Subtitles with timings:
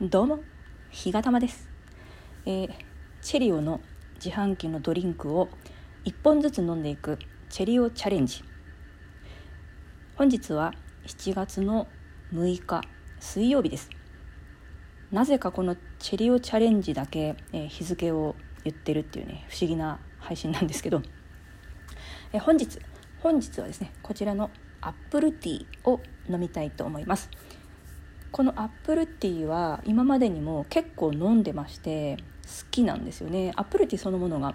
[0.00, 0.38] どうも
[0.90, 1.68] ひがたまです、
[2.46, 2.70] えー
[3.20, 3.80] チェリオの
[4.14, 5.48] 自販機のドリンクを
[6.04, 7.18] 1本ずつ飲んでいく
[7.50, 8.44] チェリオチャレンジ。
[10.14, 10.72] 本日は
[11.08, 11.88] 7月の
[12.32, 12.82] 6日
[13.18, 13.90] 水曜日です。
[15.10, 21.02] なぜかこのチェリオチャレンジだけ、えー日付を言ってるっていうね不思議な配信なんですけど、
[22.32, 22.78] えー本日
[23.18, 27.28] 本日はですねこちらのアップルティーを飲みたいと思います。
[28.30, 33.52] このアップルティーは今までにも結構飲んでまして好きなんですよね。
[33.56, 34.54] アップルティーそのものが。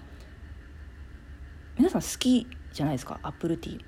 [1.77, 3.19] 皆さん好きじゃないですか？
[3.23, 3.81] アップルティー。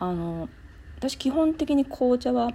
[0.00, 0.48] あの
[0.96, 2.50] 私基本的に紅茶は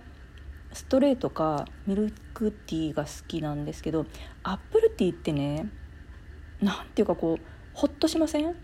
[0.73, 4.05] ストレートかミルクティーが好きなんですけど
[4.43, 5.69] アップルティーってね
[6.61, 7.43] なんていうかこう
[7.73, 8.55] ホッとしません？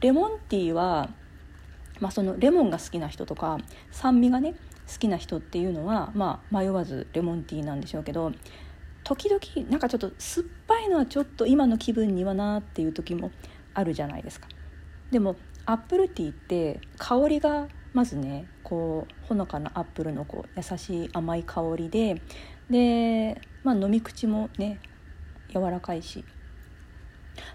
[0.00, 1.10] レモンティーは
[1.98, 3.56] まあ、そのレモンが好きな人とか
[3.90, 4.54] 酸味がね
[4.86, 8.32] 好きな人っていうのは、まあ、迷わずレモンティーなんでしょうけど
[9.04, 13.30] 時々なんかちょっと酸っぱいのはちょっと今の気分にはなっていう時も
[13.74, 14.48] あるじゃないですか。
[15.10, 22.20] でもアップルティーって香りがまずねこうほのかなアップルのこう優しい甘い香りで
[22.68, 24.80] で、まあ、飲み口もね
[25.52, 26.24] 柔らかいし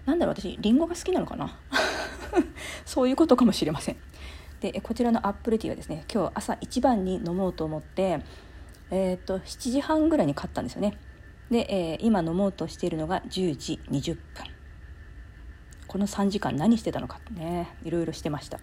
[0.06, 1.58] なんだろう私リンゴが好きなのかな？
[2.86, 3.96] そういうことかもしれません。
[4.62, 8.20] でこちらのアップルティーはですね今日朝一番に飲もうと思って、
[8.92, 10.96] えー、と7時半ぐらいに買ったんですよね。
[11.50, 14.22] で、えー今飲もうとしているのが10時20分。
[15.88, 18.60] この3時間何してたのかねいろいろしてました。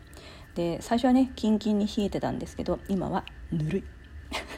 [0.55, 3.83] で最初はねキンキンに冷えてたんですけど今はぬるい。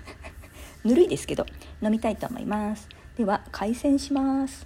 [0.86, 1.47] ぬるいですけど
[1.81, 2.88] 飲みたいと思います。
[3.17, 4.64] では開栓します。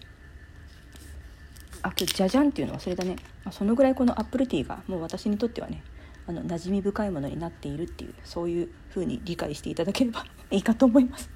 [1.83, 3.15] あ今日じゃじゃんっていうの忘れたね。
[3.51, 5.81] そのぐらいこのアップルティーがもう私にとってはね
[6.27, 11.29] あの馴染み深いものになっているっていうそういう風に理解していただければいいかと思います。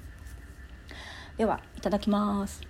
[1.38, 2.60] ではいただきます。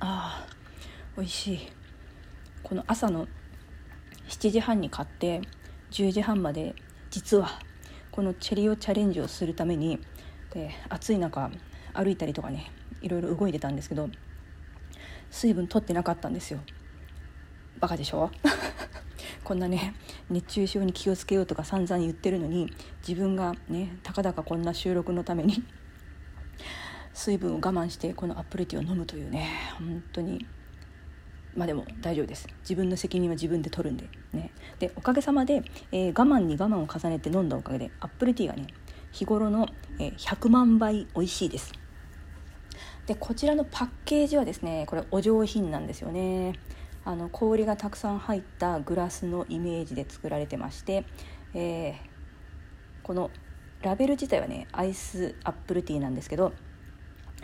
[0.00, 1.72] あー美味しい。
[2.62, 3.28] この朝の
[4.28, 5.40] 7時半に買って
[5.92, 6.74] 10時半まで
[7.10, 7.48] 実は
[8.10, 10.00] このチェリオチャレンジをするために
[10.52, 11.50] で暑い中
[11.94, 12.72] 歩いたりとかね
[13.06, 14.08] いろいろ動いてたんですけど
[15.30, 16.60] 水分取ってなかったんですよ。
[17.80, 18.30] バカでしょ？
[19.44, 19.94] こんなね
[20.28, 22.72] 熱中症に気をつけようとか散々言ってるのに
[23.06, 25.64] 自分がねたかだかこんな収録のために
[27.14, 30.46] 水分を我慢してこのアップルティーを飲むというね本当に
[31.56, 32.46] まあでも大丈夫です。
[32.60, 34.52] 自分の責任は自分で取るんでね。
[34.78, 35.62] でおかげさまで、
[35.92, 38.66] えー我慢に我慢を重ねて飲んだおかげでアップルティーがね
[39.12, 39.68] 日頃の、
[39.98, 41.72] えー100万倍美味しいです。
[43.06, 46.54] でこちらのパッケージはですねこれお上品なんですよね。
[47.04, 51.04] あの氷がたくさん入ったグラスのイメージで作られてまして、
[51.54, 52.16] えー
[53.04, 53.30] この
[53.82, 56.52] ラベル自体はねアイスアップルティーなんですけど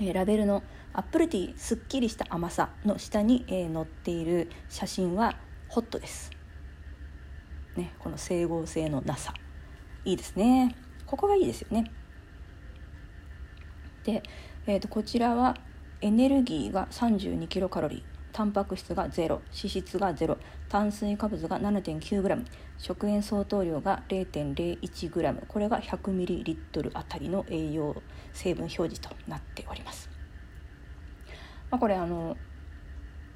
[0.01, 6.33] えーラベルのアップルティーすっきりした甘さの下に、えー載っている写真はホットです、
[7.77, 9.33] ね、この整合性のなさ。
[10.05, 10.75] いいですね。
[11.07, 11.91] ここがいいですよね。
[14.05, 14.23] で、
[14.67, 15.57] えー、とこちらは
[16.01, 18.03] エネルギーが32キロカロリー
[18.33, 20.37] タンパク質が0脂質が0
[20.69, 22.45] 炭水化物が 7.9g
[22.79, 28.03] 食塩相当量が 0.01g これが100ミリリットルあたりの栄養
[28.33, 30.09] 成分表示となっております、
[31.71, 32.37] まあ、これあの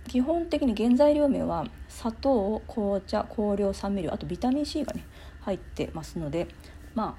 [0.08, 5.04] 基本的に原材料名は砂糖紅茶香料酸味料あとビタミン C がね
[5.40, 6.46] 入ってますので
[6.94, 7.14] まあ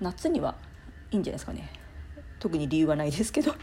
[0.00, 0.56] 夏には
[1.10, 1.81] いいんじゃないですかね。
[2.42, 3.54] 特に理由はないですけど。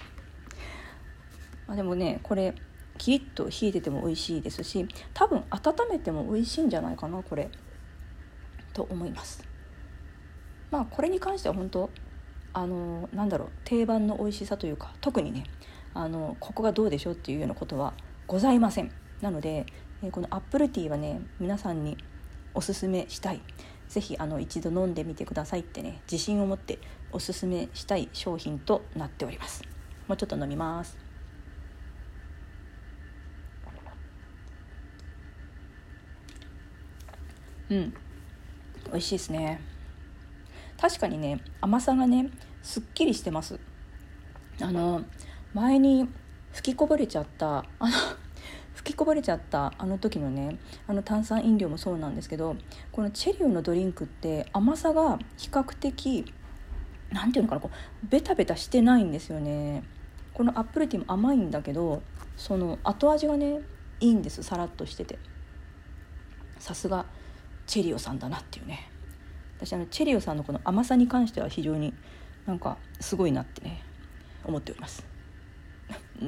[1.67, 2.55] までもねこれ
[2.97, 7.51] キリッと冷えてても美味しいですし多分温めても美味しいんじゃないかなこれ。
[8.71, 9.43] と思います。
[10.71, 11.89] まあこれに関しては本当
[12.53, 15.43] あのなんだろう定番の美味しさというか特にね
[15.93, 17.93] あのここがどうでしょうっていうようなことは
[18.27, 18.91] ございません。
[19.19, 19.65] なので
[20.11, 21.97] このアップルティーはね皆さんに
[22.53, 23.41] おすすめしたい。
[23.89, 26.77] ぜひあの一度飲んでみてくださいってね自信を持って
[27.11, 29.63] おすすめしたい商品となっております。
[30.07, 30.97] もうちょっと飲みます。
[37.69, 37.93] うん。
[38.85, 39.59] 美味しいですね。
[40.79, 42.29] 確かにね甘さがね
[42.61, 43.59] すっきりしてます。
[44.61, 45.03] あの
[45.53, 46.07] 前に
[46.51, 47.91] 吹きこぼれちゃったあの
[48.89, 50.57] 吹きこぼれちゃったあの時のね
[50.87, 52.55] あの炭酸飲料もそうなんですけど
[52.91, 56.25] このチェリオのドリンクって甘さが比較的
[57.11, 59.83] なんていうのかなこうベタベタしてないんですよね。
[60.33, 62.01] このアップルティーも甘いんだけど
[62.37, 63.61] その後味がね
[63.99, 65.19] いいんですさらっとしてて。
[66.57, 67.05] さすが
[67.67, 68.89] チェリオさんだなっていうね。
[69.57, 71.93] 私あのチェリオさんのこの甘さに関しては非常に
[72.45, 73.83] なんかすごいなってね
[74.45, 75.08] 思っております。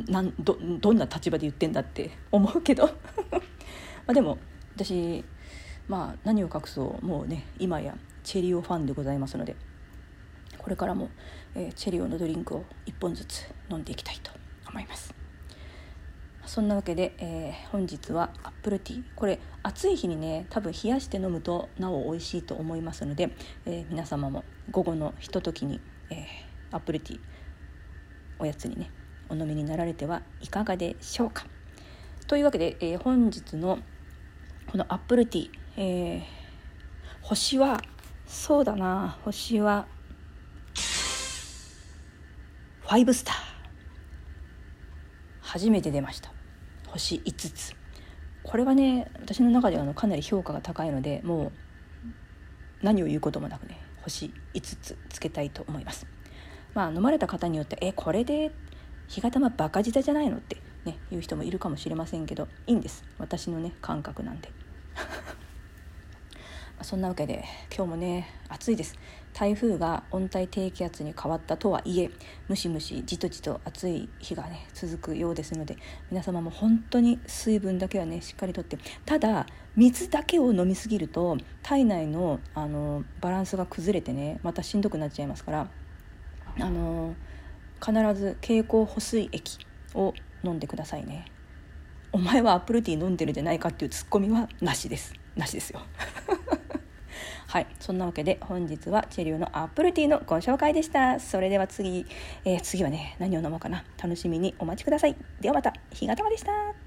[0.07, 2.87] なんどどんな立場で言ってんだって思うけど。
[4.07, 4.37] まあでも
[4.75, 5.23] 私
[5.87, 7.05] まあ何を隠そう。
[7.05, 9.55] もうね今やチェリオファンでございますので
[10.57, 11.09] これからも、
[11.55, 14.31] えー、チェリオのドリンクを1本ずつ飲んでいきたいと
[14.69, 15.13] 思います。
[16.45, 19.03] そんなわけで、えー、本日はアップルティー。
[19.15, 23.31] これ暑い日にね多分冷やして飲むとなお美味しいと思いますので、
[23.65, 25.79] えー、皆様も午後のひとときに、
[26.09, 27.19] えー、アップルティー
[28.39, 28.91] おやつにね
[29.31, 31.45] お飲みになられてはいかがでしょうか？
[32.27, 33.79] というわけで、えー、本日の
[34.71, 36.21] このアップルティー、えー、
[37.21, 37.81] 星は
[38.25, 39.87] そうだな星は
[42.85, 43.35] 5スター。
[45.41, 46.31] 初めて出ました。
[46.87, 47.73] 星5つ。
[48.43, 51.51] これはね私の中ではのかなり評価が高いのでもう
[52.81, 56.07] 何を言うこともなくね星5つつけたいと思います。
[56.73, 58.51] まあ飲まれた方によってえこれで
[59.11, 60.55] 日がたまバカ舌じゃないのって
[60.85, 63.03] ね言う人もいるかもしれませんけどいいんです。
[63.19, 64.49] 私のね感覚なんで
[66.81, 67.43] そんなわけで
[67.75, 68.95] 今日もね暑いです。
[69.33, 72.09] 台風が温帯低気圧に変わったとはいえ
[72.47, 75.77] ムシムシじとじと暑い日がね続くようですので
[76.09, 85.67] 皆様も本当に水分だけはねしっかりとってただ水だけを飲みすぎると体内のあのバランスが崩れてねまたしんどくなっちゃいますから
[86.59, 87.15] あの
[87.83, 89.59] 必ず経口補水液
[89.95, 90.13] を
[90.43, 91.25] 飲んでくださいね。
[92.13, 95.13] お前はアップルティー飲んでるじゃないかっていうツッコミはなしです。
[95.35, 95.81] なしですよ。
[97.47, 97.67] はい。
[97.79, 101.19] そんなわけで本日はチェリオのアップルティーのご紹介でした。
[101.19, 102.05] それでは次、
[102.45, 103.83] えー、次はね何を飲もうかな。
[104.01, 105.15] 楽しみにお待ちください。
[105.39, 105.73] ではまた。
[105.91, 106.80] 日がたまでした。